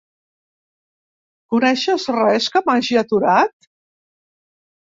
[1.55, 3.71] Coneixes res que m'hagi aturat?